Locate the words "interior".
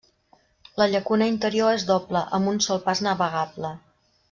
1.33-1.77